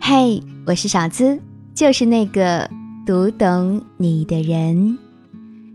[0.00, 1.38] 嘿，我是小资，
[1.74, 2.68] 就是那个
[3.06, 4.98] 读懂你的人，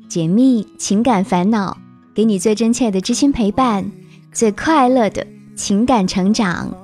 [0.10, 1.78] 解密情感烦恼，
[2.16, 3.92] 给你最真切的知心陪伴，
[4.32, 5.26] 最快乐的
[5.56, 6.76] 情感成长。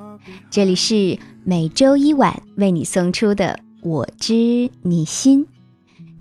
[0.52, 5.46] 这里是每周一晚为你送出的《我知你心》。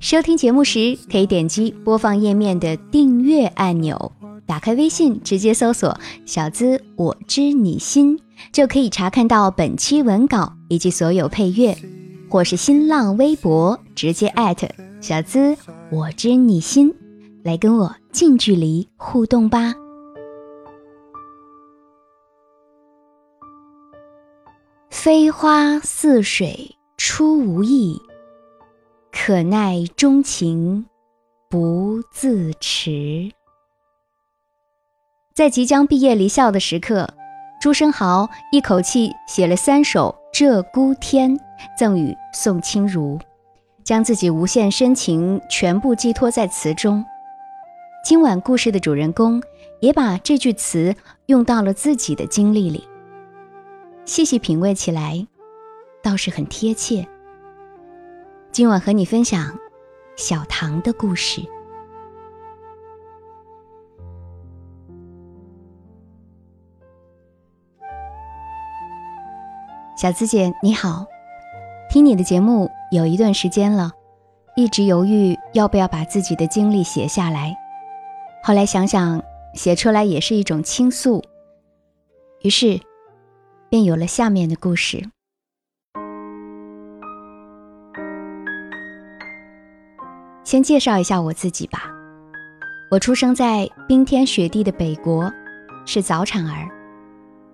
[0.01, 4.13] 收听节目时，可以点击播放页面的订阅按钮，
[4.49, 5.97] 打开微信，直接搜索
[6.27, 8.19] “小资我知你心”。
[8.53, 11.77] 就可以查看到本期文稿以及所有配乐，
[12.31, 14.69] 或是新浪微博直接艾特
[15.01, 15.57] 小资
[15.91, 16.95] 我知你心，
[17.43, 19.75] 来跟我近距离互动吧。
[24.89, 28.01] 飞花似水出无意，
[29.11, 30.87] 可奈钟情
[31.51, 33.33] 不自持。
[35.39, 37.09] 在即将毕业离校的时刻。
[37.61, 41.39] 朱生豪一口气写了三首《鹧鸪天》，
[41.79, 43.21] 赠予宋清如，
[43.85, 47.05] 将自己无限深情全部寄托在词中。
[48.05, 49.41] 今晚故事的主人公
[49.79, 50.93] 也把这句词
[51.27, 52.83] 用到了自己的经历里，
[54.05, 55.25] 细细品味起来，
[56.03, 57.07] 倒是很贴切。
[58.51, 59.57] 今晚和你分享
[60.17, 61.41] 小唐的故事。
[69.99, 71.05] 小资姐你好，
[71.91, 73.91] 听你的节目有一段时间了，
[74.55, 77.53] 一直犹豫要不要把自己的经历写下来，
[78.45, 79.21] 后来想想
[79.55, 81.21] 写出来也是一种倾诉，
[82.43, 82.81] 于是
[83.69, 85.03] 便有了下面的故事。
[90.45, 91.91] 先介绍一下我自己吧，
[92.93, 95.29] 我出生在冰天雪地的北国，
[95.85, 96.69] 是早产儿，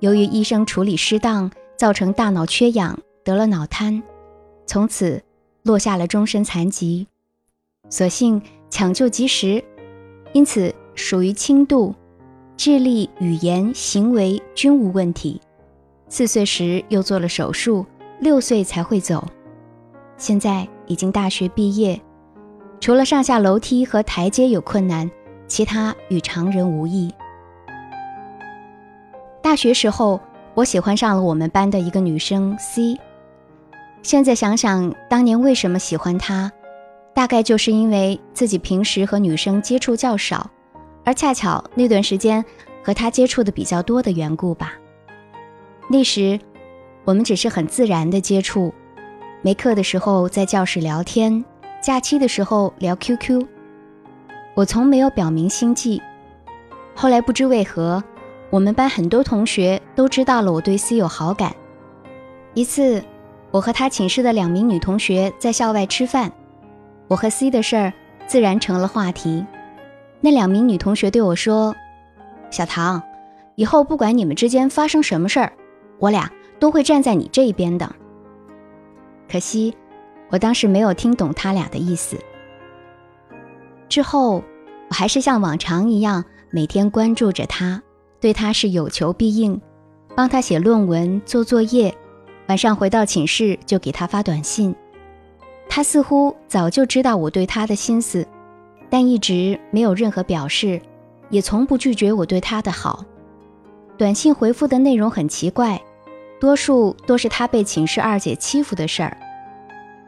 [0.00, 1.50] 由于医生处理失当。
[1.76, 4.02] 造成大脑缺氧，得了脑瘫，
[4.66, 5.22] 从此
[5.62, 7.06] 落下了终身残疾。
[7.90, 9.62] 所幸抢救及时，
[10.32, 11.94] 因此属于轻度，
[12.56, 15.40] 智力、语言、行为均无问题。
[16.08, 17.84] 四岁时又做了手术，
[18.20, 19.26] 六岁才会走。
[20.16, 22.00] 现在已经大学毕业，
[22.80, 25.10] 除了上下楼梯和台阶有困难，
[25.48, 27.12] 其他与常人无异。
[29.42, 30.20] 大学时候。
[30.54, 32.96] 我喜欢上了我们班的一个女生 C。
[34.02, 36.50] 现在想想，当年为什么喜欢她，
[37.12, 40.48] 大概就是因为自己平时和女生接触较少，
[41.04, 42.44] 而恰巧那段时间
[42.84, 44.74] 和她接触的比较多的缘故吧。
[45.88, 46.38] 那时，
[47.04, 48.72] 我们只是很自然的接触，
[49.42, 51.44] 没课的时候在教室聊天，
[51.82, 53.44] 假期的时候聊 QQ。
[54.54, 56.00] 我从没有表明心迹，
[56.94, 58.04] 后来不知为何。
[58.54, 61.52] 我们班很多同学都知道了我对 C 有好感。
[62.54, 63.02] 一次，
[63.50, 66.30] 我和他寝室的两名女同学在校外吃饭，
[67.08, 67.92] 我和 C 的事儿
[68.28, 69.44] 自然成了话题。
[70.20, 71.74] 那两名女同学对我说
[72.48, 73.02] ：“小唐，
[73.56, 75.52] 以后不管你们之间发生什么事儿，
[75.98, 77.92] 我俩都会站在你这一边的。”
[79.28, 79.76] 可惜，
[80.28, 82.16] 我当时没有听懂他俩的意思。
[83.88, 84.44] 之后，
[84.88, 87.82] 我还是像往常一样每天关注着他。
[88.24, 89.60] 对他是有求必应，
[90.16, 91.94] 帮他写论文、做作业，
[92.46, 94.74] 晚上回到寝室就给他发短信。
[95.68, 98.26] 他似乎早就知道我对他的心思，
[98.88, 100.80] 但一直没有任何表示，
[101.28, 103.04] 也从不拒绝我对他的好。
[103.98, 105.78] 短信回复的内容很奇怪，
[106.40, 109.14] 多数都是他被寝室二姐欺负的事儿。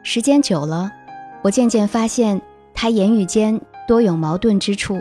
[0.01, 0.91] 时间久了，
[1.43, 2.41] 我渐渐发现
[2.73, 4.99] 他言语间多有矛盾之处。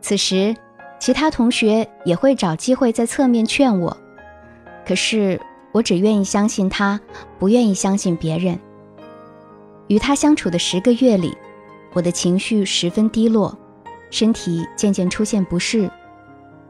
[0.00, 0.56] 此时。
[1.02, 3.96] 其他同学也会找机会在侧面劝我，
[4.86, 5.40] 可是
[5.72, 7.00] 我只愿意相信他，
[7.40, 8.56] 不愿意相信别人。
[9.88, 11.36] 与他相处的十个月里，
[11.92, 13.58] 我的情绪十分低落，
[14.10, 15.90] 身体渐渐出现不适，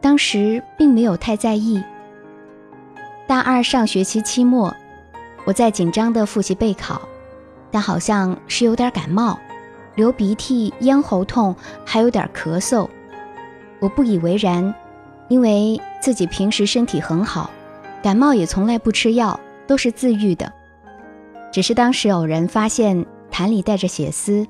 [0.00, 1.84] 当时并没有太在意。
[3.26, 4.74] 大二上学期期末，
[5.44, 7.02] 我在紧张地复习备考，
[7.70, 9.38] 但好像是有点感冒，
[9.94, 11.54] 流鼻涕、咽喉痛，
[11.84, 12.88] 还有点咳嗽。
[13.82, 14.72] 我不以为然，
[15.26, 17.50] 因为自己平时身体很好，
[18.00, 20.52] 感冒也从来不吃药，都是自愈的。
[21.50, 24.46] 只是当时偶然发现痰里带着血丝，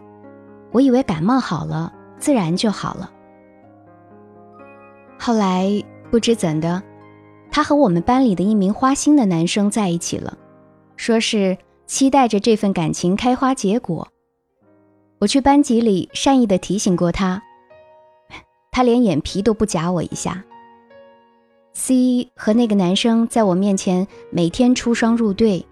[0.71, 3.11] 我以为感冒好了，自然就好了。
[5.19, 6.83] 后来不知怎的，
[7.51, 10.37] 他和我们班里的一名花心的男生在一起了，
[10.97, 11.57] 说是
[11.87, 14.07] 期待着这份感情开花结果。
[15.21, 17.43] 我去班级里善意的提醒过他。
[18.73, 20.43] 他连眼皮都不夹我一下。
[21.75, 25.65] C 和那个男生在我面前每天出双入对，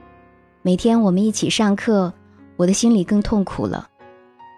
[0.62, 2.12] 每天我们一起上课，
[2.56, 3.88] 我的心里更痛苦了。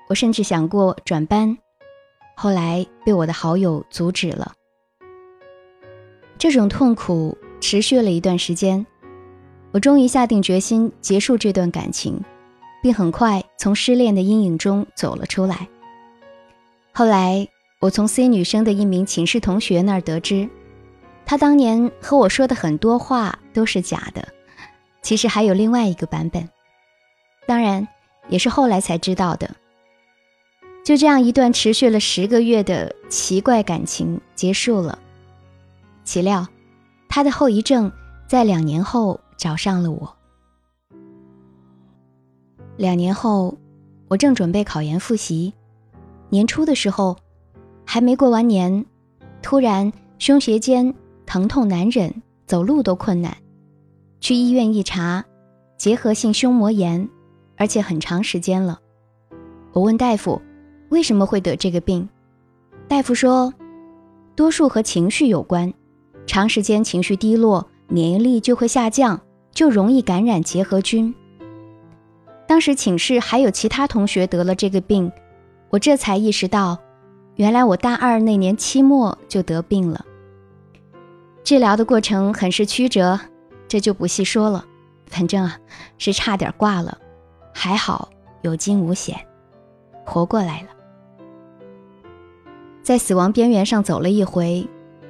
[0.08, 1.56] 我甚至想过转班，
[2.36, 4.52] 后来被我的好友阻止了。
[6.36, 8.84] 这种痛苦持续了一段时间，
[9.70, 12.20] 我终于下定决心结束这段感情，
[12.82, 15.68] 并很快从失恋的阴影中走了出来。
[16.92, 17.48] 后来，
[17.82, 20.48] 我从 C 女生的一名寝室同学那儿得知。
[21.26, 24.28] 她当年和我说的很多话都是假的，
[25.02, 26.48] 其实还有另外一个版本，
[27.44, 27.88] 当然
[28.28, 29.50] 也是后来才知道的。
[30.84, 34.96] 就这样，一段持续了十个月的奇怪感情结束了。
[36.04, 36.46] 岂料，
[37.08, 37.90] 他的后遗症
[38.28, 40.16] 在两年后找上了我。
[42.76, 43.58] 两年后，
[44.06, 45.52] 我正准备考研复习，
[46.28, 47.16] 年初的时候，
[47.84, 48.84] 还没过完年，
[49.42, 50.94] 突然胸胁间。
[51.24, 52.12] 疼痛难忍，
[52.46, 53.34] 走路都困难。
[54.20, 55.24] 去医院一查，
[55.78, 57.08] 结核性胸膜炎，
[57.56, 58.78] 而且很长时间了。
[59.72, 60.42] 我问大夫，
[60.90, 62.06] 为什么会得这个病？
[62.86, 63.54] 大夫说，
[64.36, 65.72] 多数和情绪有关，
[66.26, 69.18] 长时间情绪低落，免疫力就会下降，
[69.52, 71.14] 就容易感染结核菌。
[72.46, 75.10] 当时寝室还有其他同学得了这个病，
[75.70, 76.78] 我这才意识到，
[77.36, 80.04] 原来我大二那年期末就得病了。
[81.42, 83.18] 治疗的过程很是曲折，
[83.66, 84.64] 这就不细说了。
[85.06, 85.58] 反正啊，
[85.98, 86.96] 是差点挂了，
[87.52, 88.08] 还好
[88.42, 89.18] 有惊无险，
[90.04, 90.68] 活过来了。
[92.82, 94.66] 在死亡边缘上走了一回，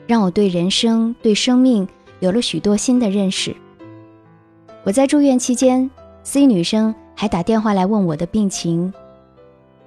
[0.07, 1.87] 让我对人生、对生命
[2.21, 3.55] 有了许多新的认识。
[4.85, 5.89] 我在住院期间
[6.25, 8.93] ，C 女生还打电话来问我的病情。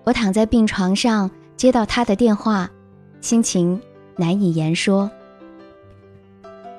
[0.03, 2.69] 我躺在病床上接到他的电话，
[3.21, 3.81] 心情
[4.17, 5.09] 难以言说。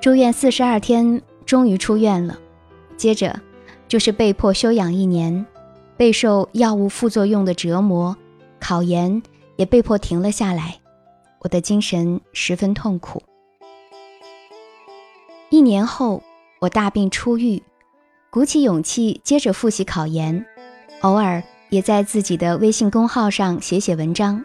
[0.01, 2.39] 住院四十二天，终于出院了。
[2.97, 3.41] 接着，
[3.89, 5.45] 就是被迫休养一年，
[5.97, 8.17] 备受药物副作用的折磨，
[8.61, 9.23] 考研
[9.57, 10.79] 也被迫停了下来。
[11.41, 13.23] 我的精神十分痛苦。
[15.51, 16.23] 一年后，
[16.61, 17.63] 我大病初愈，
[18.31, 20.45] 鼓起勇气接着复习考研，
[21.01, 24.45] 偶尔也在自己的微信公号上写写文章。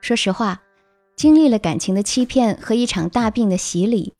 [0.00, 0.62] 说实话，
[1.14, 4.14] 经历了感情的欺骗和一场大病的洗礼。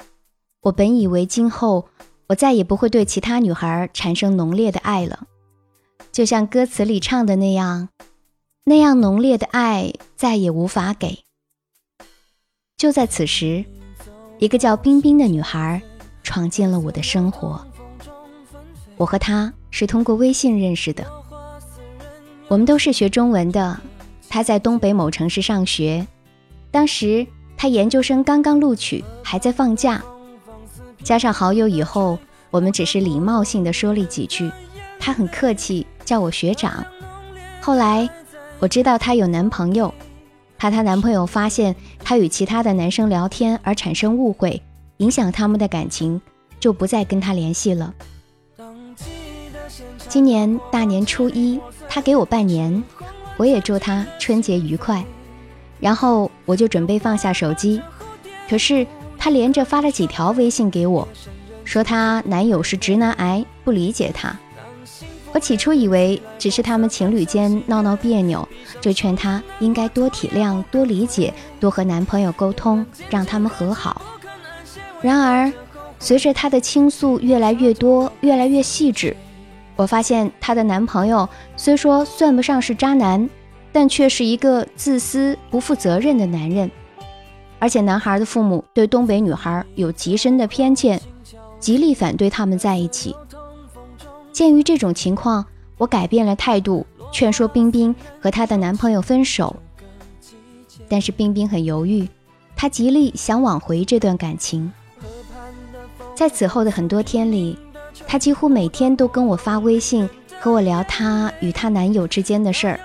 [0.63, 1.89] 我本以为今后
[2.29, 5.27] 我再也不会对其他女孩产生浓烈的爱了，
[6.13, 7.89] 就像歌词里唱的那样，
[8.65, 11.21] 那样浓烈的爱再也无法给。
[12.77, 13.65] 就在此时，
[14.39, 15.81] 一个叫冰冰的女孩
[16.23, 17.67] 闯进了我的生活。
[18.97, 21.07] 我和她是通过微信认识的，
[22.49, 23.81] 我们都是学中文的。
[24.31, 26.07] 她在东北某城市上学，
[26.71, 30.01] 当时她研究生刚刚录取，还在放假。
[31.03, 32.17] 加上好友以后，
[32.51, 34.49] 我们只是礼貌性的说了几句，
[35.01, 36.87] 她很客气，叫我学长。
[37.61, 38.09] 后来
[38.61, 39.93] 我知道她有男朋友，
[40.57, 41.75] 怕她男朋友发现
[42.05, 44.63] 她与其他的男生聊天而产生误会，
[44.99, 46.21] 影响他们的感情，
[46.61, 47.93] 就不再跟她联系了。
[50.09, 52.83] 今年大年初一，她给我拜年，
[53.41, 55.03] 我也祝她春节愉快。
[55.81, 57.81] 然后我就准备放下手机，
[58.49, 58.87] 可是。
[59.23, 61.07] 她连着发了几条微信给我，
[61.63, 64.35] 说她男友是直男癌，不理解她。
[65.35, 68.49] 我起初以为只是他们情侣间闹闹别扭，
[68.81, 74.01] 就劝她应该多体谅、多理解、多和男朋友沟通，让他们和好。
[75.03, 75.53] 然而，
[75.99, 79.15] 随着她的倾诉越来越多、越来越细致，
[79.81, 83.31] 我发现她的男朋友虽说算不上是渣男，
[83.73, 86.71] 但却是一个自私、不负责任的男人。
[87.59, 91.01] 而且男孩的父母对东北女孩有极深的偏见，
[91.59, 93.17] 极力反对他们在一起。
[94.33, 95.47] 鉴于这种情况，
[95.79, 99.57] 我改变了态度，劝说冰冰和她的男朋友分手。
[100.91, 102.07] 但是冰冰很犹豫，
[102.55, 104.71] 她极力想挽回这段感情。
[106.15, 107.59] 在此后的很多天里，
[108.07, 110.09] 她几乎每天都跟我发微信，
[110.41, 112.81] 和我聊她与她男友之间的事儿，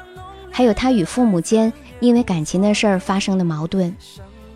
[0.51, 3.95] 还有她与父母间因为感情的事儿发生的矛盾。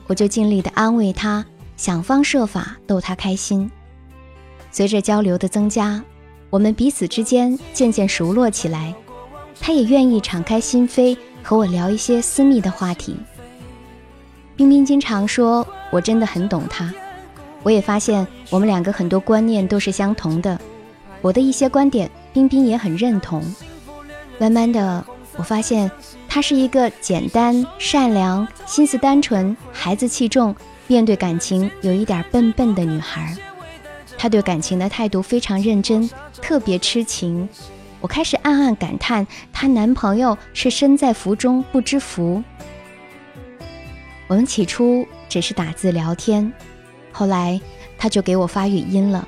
[0.08, 1.46] 我就尽力的安慰他，
[1.78, 3.70] 想方设法逗他开心。
[4.72, 6.04] 随着交流的增加，
[6.50, 8.94] 我们彼此之间渐渐熟络起来。
[9.62, 13.16] 他也愿意敞开心扉和我聊一些私密的话题。
[14.56, 16.94] 冰冰经常说我真的很懂他，
[17.64, 20.60] 我也发现我们两个很多观念都是相同的。
[21.22, 23.44] 我的一些观点，冰冰也很认同。
[24.38, 25.06] 慢慢的。
[25.38, 25.90] 我发现
[26.28, 30.54] 他是一个简单、善良、心思单纯、孩子气重、
[30.86, 33.34] 面对感情有一点笨笨的女孩。
[34.18, 36.10] 她对感情的态度非常认真，
[36.42, 37.48] 特别痴情。
[38.02, 42.44] 我开始暗暗感叹，她男朋友是身在福中不知福。
[44.28, 46.52] 我们起初只是打字聊天，
[47.12, 47.60] 后来
[47.98, 49.28] 他就给我发语音了。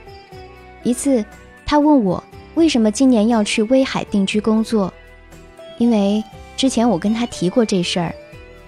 [0.83, 1.23] 一次，
[1.65, 2.23] 他问我
[2.55, 4.93] 为什么今年要去威海定居工作，
[5.77, 6.23] 因为
[6.57, 8.13] 之前我跟他提过这事儿。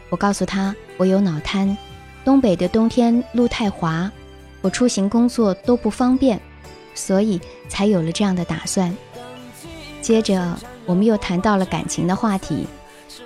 [0.10, 1.76] 我告诉他我有脑瘫，
[2.24, 4.12] 东北的冬天路太滑。
[4.62, 6.40] 我出行工作都不方便，
[6.96, 8.96] 所以才有了这样的打算。
[10.02, 12.66] 接着，我们又谈到了感情的话题，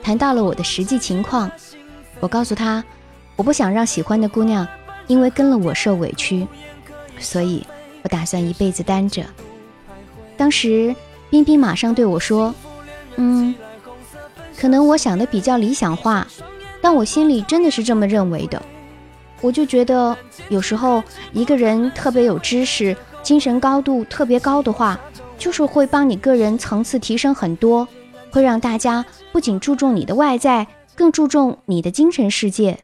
[0.01, 1.51] 谈到了我的实际情况。
[2.20, 2.84] 我告诉他，
[3.36, 4.67] 我不想让喜欢的姑娘
[5.08, 6.48] 因为跟了我受委屈，
[7.20, 7.66] 所以
[8.04, 9.24] 我打算一辈子单着。
[10.38, 10.96] 当时，
[11.30, 12.54] 冰冰马上对我说
[13.18, 13.56] ：“嗯，
[14.58, 16.28] 可能我想的比较理想化，
[16.82, 18.62] 但我心里真的是这么认为的。”
[19.42, 20.18] 我就觉得，
[20.50, 25.00] 有时候一个人特别有知识、精神高度特别高的话，
[25.38, 27.88] 就是会帮你个人层次提升很多，
[28.32, 32.80] 会让大家不仅注重你的外在，更注重你的精神世界。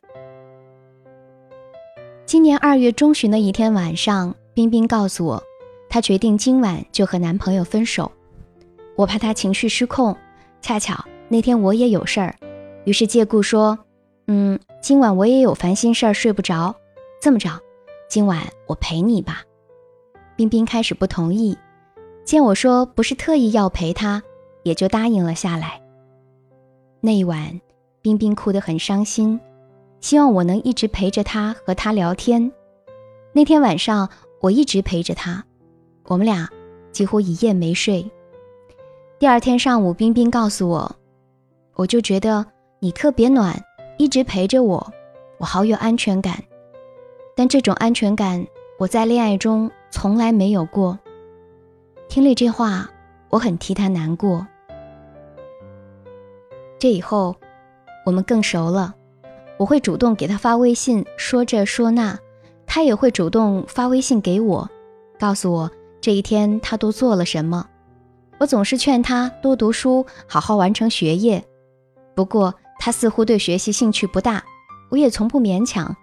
[2.33, 5.43] 今年二月中旬的一天晚上，冰冰告诉我，
[5.87, 8.11] 她决定今晚就和男朋友分手。
[8.95, 10.17] 我怕她情绪失控，
[10.59, 12.35] 恰巧那天我也有事儿，
[12.85, 13.77] 于是借故说。
[14.25, 16.75] 嗯，今晚我也有烦心事儿，睡不着。
[17.21, 17.51] 这么着，
[18.09, 19.43] 今晚我陪你吧。
[20.35, 21.55] 冰冰开始不同意，
[22.25, 24.23] 见我说不是特意要陪她，
[24.63, 25.79] 也就答应了下来。
[26.99, 27.61] 那一晚，
[28.01, 29.39] 冰冰哭得很伤心，
[30.03, 32.51] 希望我能一直陪着他和他聊天。
[33.31, 34.10] 那天晚上，
[34.41, 35.41] 我一直陪着他，
[36.07, 36.50] 我们俩
[36.91, 38.05] 几乎一夜没睡。
[39.17, 40.93] 第二天上午，冰冰告诉我，
[41.75, 42.45] 我就觉得
[42.79, 43.57] 你特别暖。
[43.98, 44.93] 一直陪着我，
[45.38, 46.38] 我好有安全感。
[47.33, 48.45] 但这种安全感，
[48.77, 51.00] 我在恋爱中从来没有过。
[52.10, 52.89] 听了这话，
[53.29, 54.45] 我很替他难过。
[56.77, 57.33] 这以后，
[58.05, 58.93] 我们更熟了。
[59.63, 62.20] 我会主动给他发微信，说这说那，
[62.67, 64.70] 他也会主动发微信给我，
[65.17, 67.65] 告诉我这一天他都做了什么。
[68.39, 71.41] 我总是劝他多读书，好好完成学业。
[72.13, 74.43] 不过，他似乎对学习兴趣不大，
[74.91, 75.96] 我也从不勉强，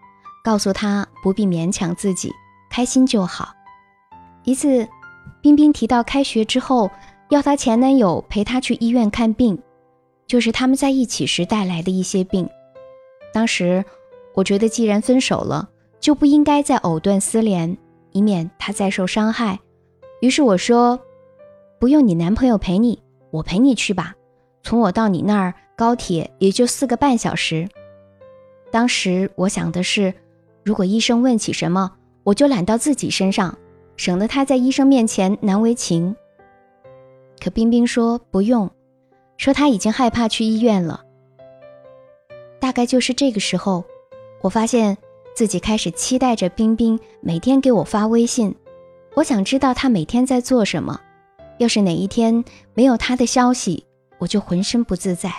[0.43, 2.33] 告诉他不必勉强自己，
[2.71, 3.53] 开心就好。
[4.45, 4.89] 一次，
[5.43, 6.91] 冰冰提到开学之后
[7.29, 9.61] 要她前男友陪她去医院看病，
[10.27, 12.49] 就是他们在一起时带来的一些病。
[13.33, 13.85] 当时
[14.35, 15.69] 我觉得，既然分手了，
[15.99, 17.77] 就不应该再藕断丝连，
[18.13, 19.59] 以免他再受伤害。
[20.21, 21.01] 于是我说
[21.79, 24.15] ：“不用你男朋友陪你，我陪你去吧。
[24.63, 27.67] 从我到你那儿。”高铁也就四个半小时。
[28.71, 30.13] 当时我想的是，
[30.63, 31.91] 如果医生问起什么，
[32.23, 33.57] 我就揽到自己身上，
[33.97, 36.15] 省得他在医生面前难为情。
[37.43, 38.71] 可冰冰说不用，
[39.39, 41.03] 说他已经害怕去医院了。
[42.61, 43.83] 大概就是这个时候，
[44.43, 44.97] 我发现
[45.35, 48.55] 自己开始期待着冰冰每天给我发微信，
[49.15, 51.01] 我想知道他每天在做什么。
[51.59, 53.85] 要是哪一天没有他的消息，
[54.19, 55.33] 我就浑身不自在。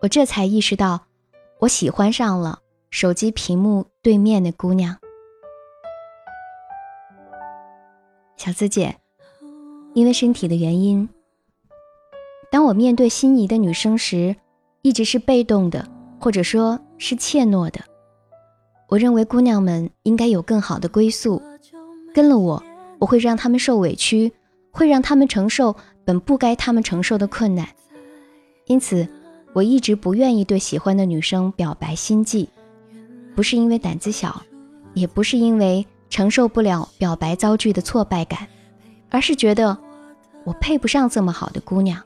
[0.00, 1.06] 我这才意识到，
[1.60, 2.60] 我喜欢上了
[2.90, 4.96] 手机屏幕对面的姑娘，
[8.36, 8.96] 小资姐。
[9.94, 11.08] 因为身体的原因，
[12.52, 14.36] 当我面对心仪的女生时，
[14.82, 17.80] 一直是被动的，或者说是怯懦的。
[18.88, 21.42] 我认为姑娘们应该有更好的归宿，
[22.14, 22.62] 跟了我，
[22.98, 24.32] 我会让她们受委屈，
[24.70, 27.68] 会让她们承受本不该她们承受的困难，
[28.66, 29.08] 因此。
[29.54, 32.48] 我一直不愿意对喜欢的女生表白心迹，
[33.34, 34.42] 不是因为胆子小，
[34.92, 38.46] 也不是因为承受不了表白遭拒的挫败感，
[39.08, 39.76] 而是觉得
[40.44, 42.00] 我配不上这么好的姑娘，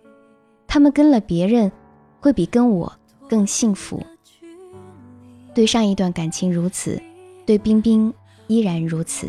[0.69, 1.71] 她们跟了别人，
[2.21, 2.90] 会比跟我
[3.32, 4.04] 更幸福。
[5.54, 7.00] 对上一段感情如此，
[7.46, 8.12] 对冰冰
[8.46, 9.26] 依然如此。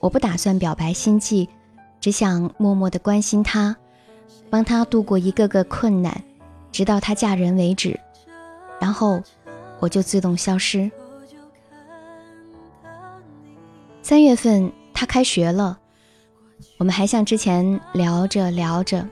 [0.00, 1.48] 我不打算表白心迹，
[2.00, 3.76] 只想默默的关心她，
[4.50, 6.20] 帮她度过一个个困难。
[6.72, 7.96] 直到她嫁人为止，
[8.80, 9.22] 然后
[9.78, 10.90] 我就自动消失。
[14.02, 15.78] 三月份她开学了，
[16.76, 19.08] 我们还像之前聊着聊着，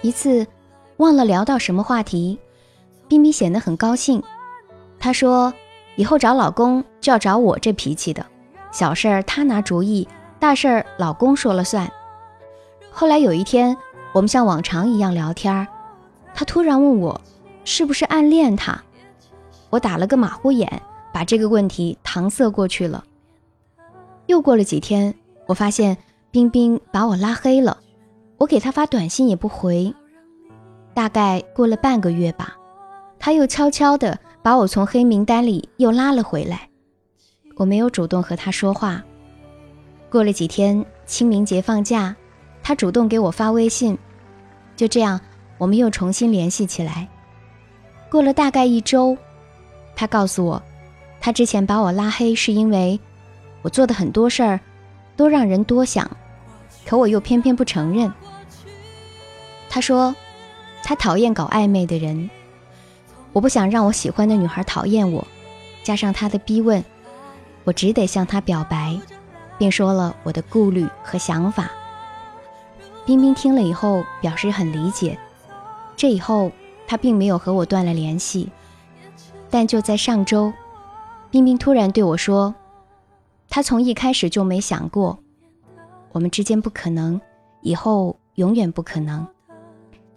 [0.00, 0.46] 一次
[0.98, 2.38] 忘了聊到什么话题，
[3.10, 4.22] 冰冰显得很高兴。
[5.00, 5.52] 她说
[5.96, 8.24] ：“以后找老公就要找我这脾气的，
[8.70, 10.06] 小事儿她拿主意，
[10.38, 11.90] 大事儿老公说了算。”
[12.92, 13.76] 后来有一天，
[14.12, 15.66] 我们像往常一样聊天儿。
[16.32, 17.20] 他突然问我，
[17.64, 18.80] 是不是暗恋他？
[19.70, 20.80] 我打了个马虎眼，
[21.12, 23.02] 把这个问题搪塞过去了。
[24.26, 25.12] 又过了几天，
[25.46, 25.98] 我发现
[26.30, 27.78] 冰冰把我拉黑了，
[28.38, 29.92] 我给他发短信也不回。
[30.94, 32.56] 大概过了半个月吧，
[33.20, 36.68] 他又悄悄地把我从黑名单里又拉了回来。
[37.54, 39.04] 我没有主动和他说话。
[40.08, 42.16] 过了几天，清明节放假，
[42.62, 43.96] 他主动给我发微信，
[44.74, 45.20] 就这样，
[45.58, 47.06] 我们又重新联系起来。
[48.10, 49.16] 过了大概一周，
[49.94, 50.60] 他告诉我，
[51.20, 52.98] 他之前把我拉黑是因为
[53.60, 54.58] 我做的很多事儿
[55.14, 56.10] 都让人多想，
[56.86, 58.10] 可我又偏偏不承认。
[59.68, 60.16] 他说，
[60.82, 62.28] 他讨厌搞暧昧的人，
[63.32, 65.26] 我不想让我喜欢的女孩讨厌我，
[65.82, 66.84] 加上他的逼问，
[67.64, 68.98] 我只得向他表白。
[69.60, 71.70] 并说了我的顾虑和想法。
[73.04, 75.18] 冰冰听了以后表示很理解。
[75.94, 76.50] 这以后
[76.86, 78.48] 他并没有和我断了联系。
[79.50, 80.50] 但就在上周，
[81.30, 82.54] 冰冰突然对我说
[83.50, 85.18] ：“他从一开始就没想过，
[86.12, 87.20] 我们之间不可能，
[87.60, 89.26] 以后永远不可能。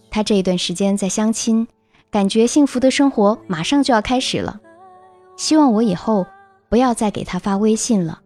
[0.09, 1.67] 他这一段时间在相亲，
[2.13, 4.61] 感觉幸福的生活马上就要开始了。
[5.35, 6.25] 希望我以后
[6.69, 8.21] 不要再给他发微信了。”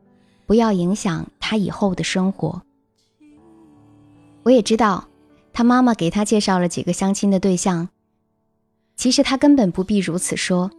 [0.48, 2.62] 不要影响他以后的生活。
[4.44, 5.10] 我也知道，
[5.52, 7.90] 他妈妈给他介绍了几个相亲的对象。
[8.96, 10.72] 其实他根本不必如此说，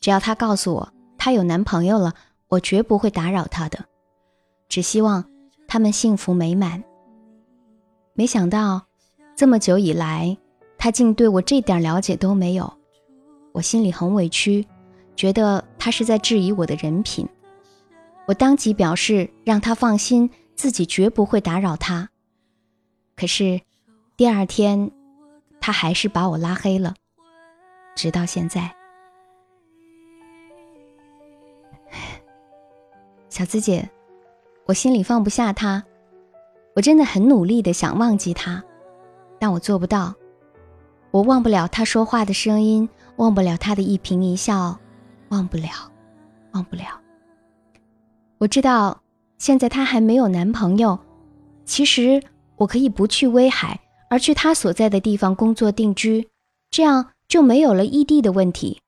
[0.00, 2.14] 只要他告诉我他有男朋友了，
[2.46, 3.84] 我绝不会打扰他的，
[4.68, 5.24] 只希望
[5.66, 6.84] 他们幸福美满。
[8.14, 8.86] 没想到，
[9.34, 10.38] 这么久以来，
[10.82, 12.72] 他竟对我这点了解都没有，
[13.52, 14.66] 我心里很委屈，
[15.14, 17.28] 觉得他是在质疑我的人品。
[18.26, 22.08] 我当即表示让他放心，自己绝不会打扰他。
[23.14, 23.60] 可是，
[24.16, 24.90] 第二天，
[25.60, 26.94] 他还是把我拉黑了，
[27.94, 28.74] 直到现在。
[33.28, 33.90] 小资姐，
[34.64, 35.84] 我心里放不下他，
[36.74, 38.64] 我真的很努力的想忘记他，
[39.38, 40.14] 但我做不到。
[41.10, 44.78] 我忘不了他说话的声音，忘不了他的一颦一笑，
[45.30, 45.68] 忘不了，
[46.52, 47.00] 忘不了。
[48.38, 49.02] 我知道，
[49.36, 50.98] 现在她还没有男朋友。
[51.64, 52.22] 其实
[52.56, 56.28] 我可以不去威海，而去她所在的地方工作定居，
[56.70, 58.80] 这样就没有了异地的问题。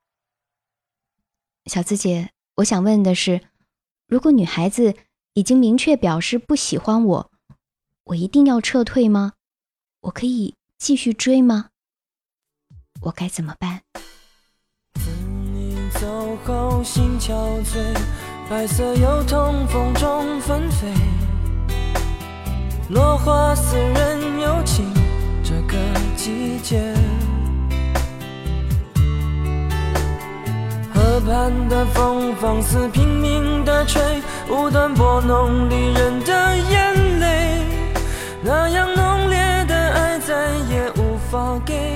[1.67, 3.41] 小资姐，我想问的是，
[4.07, 4.95] 如果女孩子
[5.35, 7.31] 已经明确表示不喜欢我，
[8.05, 9.33] 我一定要撤退吗？
[10.03, 11.71] 我可以继续追吗？
[13.05, 13.81] 我该怎么办？
[14.95, 15.05] 等
[15.53, 17.33] 你走后，心憔
[17.65, 17.79] 悴
[18.49, 20.87] 白色油桐风中纷飞，
[22.91, 24.87] 落花似人有情，
[25.43, 25.77] 这个
[26.17, 26.95] 季节。
[30.95, 34.01] 河畔的风放肆拼命的吹，
[34.49, 37.65] 无端拨弄离人的眼泪，
[38.45, 41.92] 那样浓烈的爱再也无法给，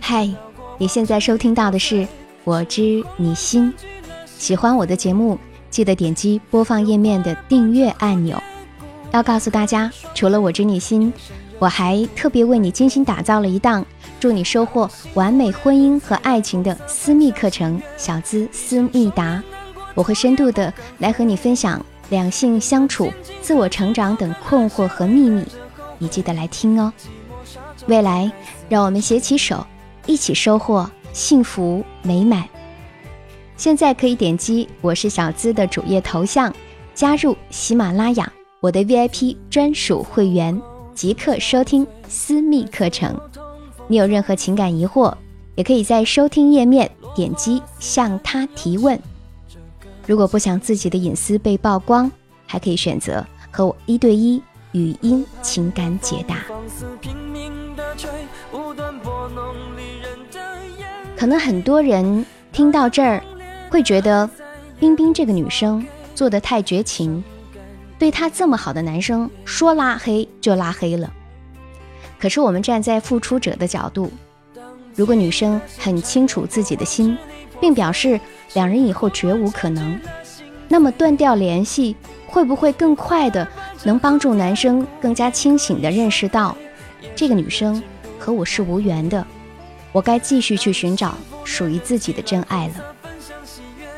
[0.00, 0.28] 嗨，
[0.78, 1.96] 你现在收听到的是
[2.44, 3.72] 《我知你心》。
[4.26, 5.38] 喜欢我的节目，
[5.70, 8.40] 记得点击播放页面的订阅按钮。
[9.12, 11.12] 要告诉大家，除了《我知你心》，
[11.58, 13.84] 我还特别为你精心打造了一档
[14.18, 19.42] 祝你收获完美婚姻和爱情的私密课程——小资思密达。
[19.94, 25.44] 我会深度的来和你分享两性相处、自我成长等困惑和秘密，
[25.98, 26.92] 你记得来听哦。
[27.86, 28.30] 未来，
[28.70, 29.66] 让我们携起手，
[30.06, 32.48] 一起收获幸福美满。
[33.56, 36.54] 现在可以点击我是小资的主页头像，
[36.94, 40.62] 加入喜马拉雅我的 VIP 专属会员，
[40.94, 43.20] 即刻收听私密课程。
[43.88, 45.12] 你有任何情感疑惑，
[45.56, 48.96] 也可以在收听页面点击向他提问。
[50.06, 52.08] 如果不想自己的隐私被曝光，
[52.46, 54.40] 还可以选择和我一对一
[54.72, 56.36] 语音情感解答。
[61.16, 63.22] 可能很多人听到这儿，
[63.70, 64.28] 会觉得
[64.78, 67.22] 冰冰这个女生做的太绝情，
[67.98, 71.12] 对她这么好的男生说拉黑就拉黑了。
[72.18, 74.10] 可是我们站在付出者的角度，
[74.94, 77.16] 如果女生很清楚自己的心，
[77.60, 78.20] 并表示
[78.54, 80.00] 两人以后绝无可能，
[80.68, 83.46] 那么断掉联系会不会更快的
[83.84, 86.56] 能帮助男生更加清醒的认识到，
[87.14, 87.82] 这个女生？
[88.18, 89.26] 和我是无缘的，
[89.92, 92.74] 我该继续去寻找属于自己的真爱了。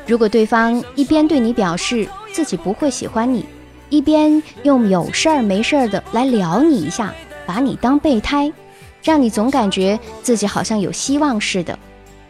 [0.07, 3.45] 如果对方一边对你表示自己不会喜欢你，
[3.89, 7.13] 一边用有事儿没事儿的来撩你一下，
[7.45, 8.53] 把你当备胎，
[9.03, 11.77] 让你总感觉自己好像有希望似的，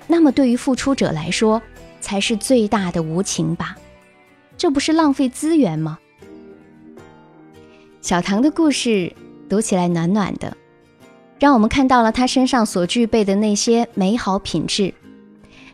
[0.07, 1.61] 那么对于付出者来说，
[2.01, 3.77] 才是最大的无情吧？
[4.57, 5.99] 这不是浪费资源吗？
[8.03, 9.13] 小唐的故事
[9.49, 10.57] 读起来暖暖的，
[11.39, 14.93] 让我们看到了他身上所具备的那些美好品质，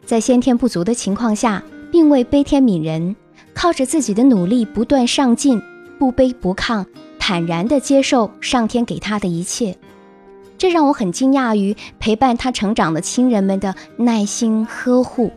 [0.04, 3.16] 在先天不足的情况下，并未悲天悯人，
[3.54, 5.60] 靠着自己的努力不断上进。
[5.98, 6.86] 不卑不亢，
[7.18, 9.76] 坦然地接受上天给他的一切，
[10.56, 15.32] 这让我很惊讶于陪伴他成长的亲人们的耐心呵护。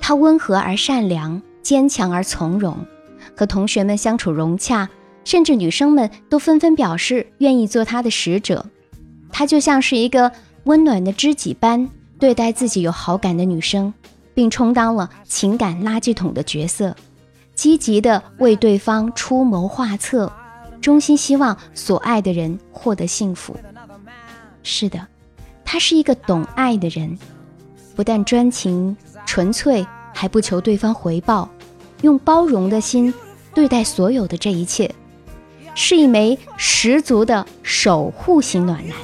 [0.00, 2.76] 他温和而善良，坚强而从容，
[3.36, 4.88] 和同学们相处融洽，
[5.30, 8.66] 甚至女生们都纷纷表示愿意做他的使者。
[9.30, 10.32] 他就像是一个
[10.64, 11.88] 温暖的知己般
[12.18, 13.94] 对待自己有好感的女生，
[14.34, 16.96] 并充当了情感垃圾桶的角色。
[17.54, 20.32] 积极的为对方出谋划策，
[20.80, 23.56] 衷心希望所爱的人获得幸福。
[24.64, 25.06] 是的，
[25.64, 27.16] 他是一个懂爱的人，
[27.94, 31.48] 不但专情纯粹，还不求对方回报，
[32.02, 33.14] 用包容的心
[33.54, 34.92] 对待所有的这一切，
[35.74, 38.96] 是一枚十足的守护型暖男。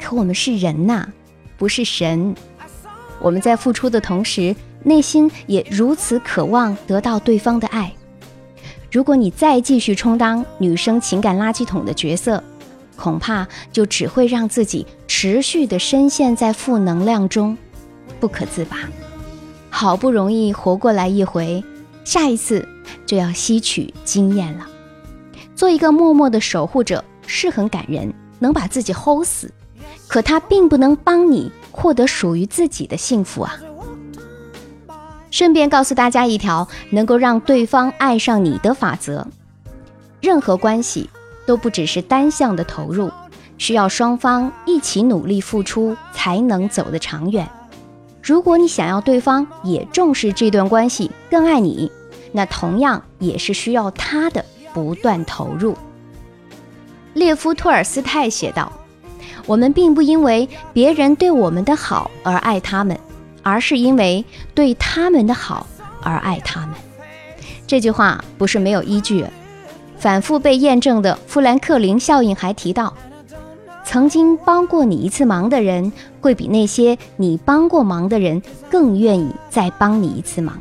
[0.00, 1.08] 可我们是人呐，
[1.56, 2.34] 不是神，
[3.20, 4.54] 我们在付出的同时。
[4.86, 7.90] 内心也如此渴望得到对方的爱。
[8.92, 12.44] 如果你再继续充当女生情感垃圾桶的角色，
[12.94, 17.56] 恐怕就只会让自己持续的深陷在负能量中，
[18.20, 18.76] 不可自拔。
[19.70, 21.64] 好不容易活过来一回，
[22.04, 22.68] 下一次
[23.06, 24.66] 就要吸取经验了。
[25.54, 29.52] 做一个默默的守护者是很感人，能把自己齁死，
[30.08, 33.56] 可它并不能帮你获得属于自己的幸福啊。
[35.30, 39.26] 顺便告诉大家一条能够让对方爱上你的法则：
[40.20, 41.10] 任何关系
[41.44, 43.10] 都不只是单向的投入，
[43.58, 47.48] 需要双方一起努力付出才能走得长远。
[48.22, 51.90] 如果你想要对方也重视这段关系，更爱你，
[52.34, 55.76] 那同样也是需要他的不断投入。
[57.14, 58.72] 列夫·托尔斯泰写道
[59.46, 62.98] ：“我们并不因为别人对我们的好而爱他们。”
[63.46, 65.66] 而是因为对他们的好
[66.02, 66.70] 而爱他们，
[67.66, 69.22] 这句话不是没有依据。
[69.98, 72.94] 反复被验证的富兰克林效应还提到，
[73.84, 75.92] 曾经帮过你一次忙的人，
[76.22, 80.58] 会比那些你帮过忙的人更愿意再帮你一次忙。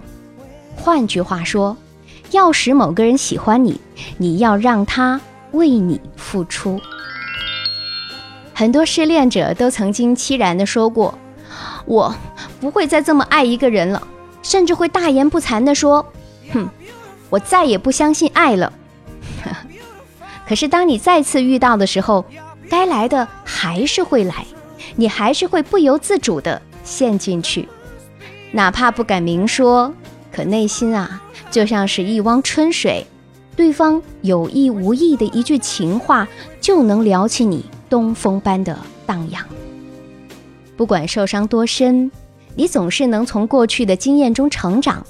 [0.83, 1.77] 换句话说，
[2.31, 3.79] 要使某个人喜欢你，
[4.17, 5.21] 你要让他
[5.53, 6.77] 为你付出。
[8.53, 11.17] 很多失恋者都曾经凄然地说过。
[11.85, 12.13] 我
[12.59, 14.05] 不会再这么爱一个人了，
[14.41, 16.05] 甚至会大言不惭地说
[16.51, 16.67] ：“哼，
[17.29, 18.73] 我再也不相信爱了。
[20.45, 22.25] ”可是当你再次遇到的时候，
[22.69, 24.45] 该来的还是会来，
[24.97, 27.69] 你还是会不由自主地陷进去，
[28.51, 29.93] 哪怕不敢明说，
[30.33, 33.05] 可内心啊，就像是一汪春水，
[33.55, 36.27] 对方有意无意的一句情话，
[36.59, 39.45] 就能撩起你东风般的荡漾。
[40.75, 42.11] 不管受伤多深，
[42.55, 45.05] 你总是能从过去的经验中成长。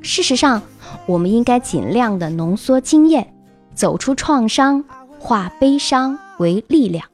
[0.00, 0.62] 事实上，
[1.06, 3.32] 我们应该尽量的浓缩经验，
[3.74, 4.82] 走出创伤，
[5.18, 7.04] 化悲伤为力量。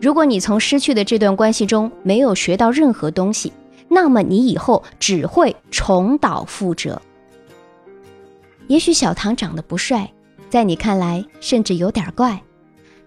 [0.00, 3.50] 如果你从失去的这段关系中没有学到任何东西，
[3.88, 7.00] 那么你以后只会重蹈覆辙。
[8.66, 10.12] 也许小唐长得不帅，
[10.50, 12.42] 在你看来甚至有点怪。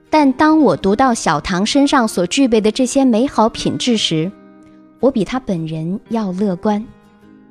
[0.10, 4.32] 但当我读到小唐身上所具备的这些美好品质时，
[5.00, 6.84] 我比他本人要乐观。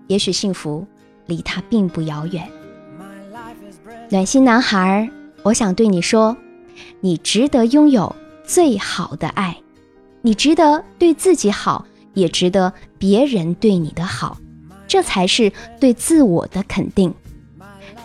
[0.07, 0.87] 也许幸福
[1.27, 2.51] 离他并不遥远。
[4.11, 5.09] 暖心男孩，
[5.43, 6.35] 我想对你说，
[7.01, 9.57] 你值得拥有最好的爱，
[10.23, 14.39] 你值得对自己好，也值得别人对你的好，
[14.87, 17.15] 这才是对自我的肯定。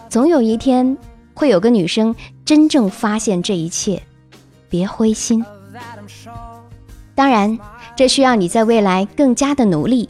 [0.09, 0.97] 总有一天，
[1.33, 4.01] 会有个女生真正发现这一切。
[4.69, 5.45] 别灰心，
[7.13, 7.59] 当然，
[7.95, 10.09] 这需要你在未来更加的努力。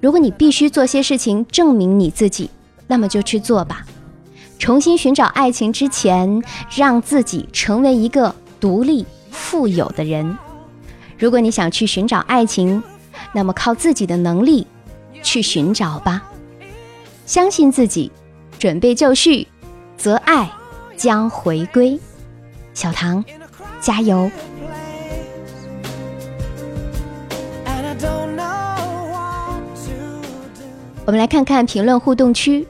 [0.00, 2.50] 如果你必须做些事情证明你自己，
[2.86, 3.86] 那么就去做吧。
[4.58, 6.42] 重新寻找爱情之前，
[6.74, 10.36] 让自己成为一个独立富有的人。
[11.18, 12.82] 如果你想去寻找爱情，
[13.34, 14.66] 那么靠自己的能力
[15.22, 16.22] 去寻找吧。
[17.26, 18.10] 相信自己，
[18.58, 19.46] 准备就绪，
[19.98, 20.50] 则爱
[20.96, 22.00] 将回归。
[22.72, 23.22] 小唐。
[23.80, 24.30] 加油！
[31.04, 32.66] 我们来看看评论互动区。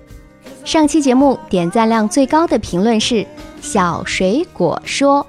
[0.64, 3.24] 上期节目点赞量最高的评论是
[3.60, 5.24] 小水果说：“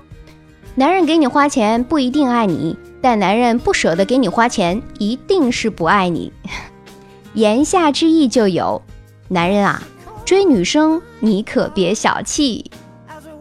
[0.74, 6.34] 男人给你花钱不一定爱你，但男人不舍得给你花钱，一定是不爱你。
[7.36, 8.82] ”言下之意就有，
[9.28, 9.80] 男人啊，
[10.26, 12.72] 追女生你可别小气。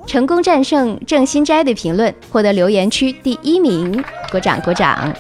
[0.04, 5.10] 成功战胜郑新斋的评论，获得留言区第一名，鼓掌鼓掌！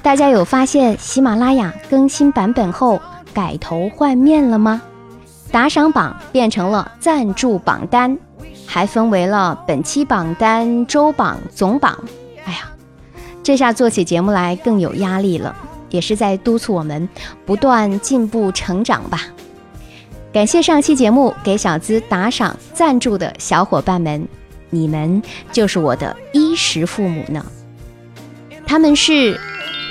[0.00, 2.98] 大家有发现喜马拉雅更新版本后
[3.34, 4.80] 改头换面了吗？
[5.52, 8.16] 打赏榜变成了赞助榜单，
[8.66, 12.02] 还分为了本期榜单、周榜、总榜。
[13.46, 15.54] 这下做起节目来更有压力了，
[15.90, 17.08] 也是在督促我们
[17.44, 19.20] 不断进步成长吧。
[20.32, 24.26] 感谢上期节目给小资打赏赞助的小伙伴们，
[24.68, 27.46] 你们就是我的衣食父母呢。
[28.66, 29.38] 他们是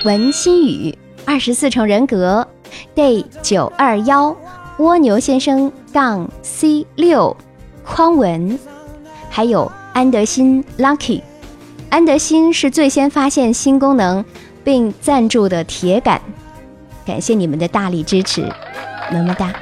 [0.03, 2.45] 文心宇、二十四重人格、
[2.93, 4.35] day 九二幺。
[4.79, 7.37] 蜗牛先生杠 C 六，
[7.85, 8.59] 匡文，
[9.29, 11.21] 还有安德新 Lucky，
[11.89, 14.23] 安德新是最先发现新功能
[14.63, 16.21] 并赞助的铁杆，
[17.05, 18.41] 感谢你们的大力支持，
[19.11, 19.53] 么么哒！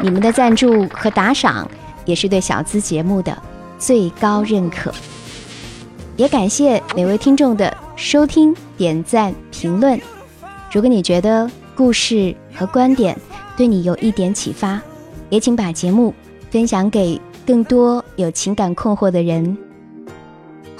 [0.00, 1.70] 你们的赞助和打赏
[2.04, 3.36] 也是对小资节目的
[3.78, 4.92] 最高认可，
[6.16, 10.00] 也感谢每位听众的收听、点赞、评论。
[10.72, 13.16] 如果你觉得故事和观点，
[13.56, 14.80] 对你有一点启发，
[15.28, 16.14] 也请把节目
[16.50, 19.56] 分享给更多有情感困惑的人。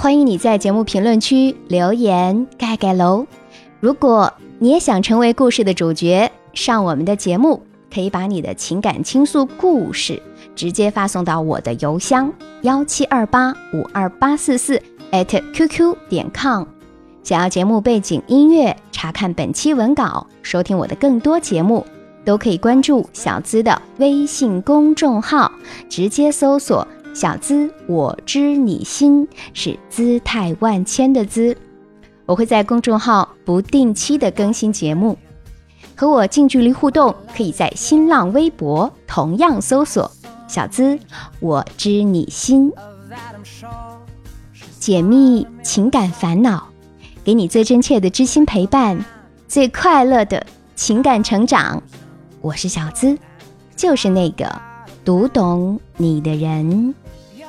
[0.03, 3.25] 欢迎你在节目评论区留言盖盖楼。
[3.79, 10.21] 如果你也想成为故事的主角，上我们的节目，可以把你的情感倾诉故事
[10.57, 16.65] 直接发送到我的邮箱幺七二八五二八四四 @QQ 点 com。
[17.23, 21.87] 想要节目背景音乐，查看本期文稿，收听我的更多节目。
[22.25, 25.51] 都可以关注小资的微信公众号，
[25.89, 31.57] 直接搜索“小资我知你心”，是姿态万千的“资”。
[32.25, 35.19] 我会在公众号不定期的更新节目，
[35.95, 40.11] 和我近距离互动，可以在新浪微博同样搜索
[40.49, 40.99] “小资
[41.41, 42.73] 我知你心”，
[44.81, 46.69] 解密情感烦恼，
[47.23, 49.05] 给你最真切的知心陪伴，
[49.47, 51.83] 最快乐的情感成长。
[52.41, 53.19] 我是小资，
[53.77, 54.51] 就是那个
[55.05, 56.95] 读懂你的人。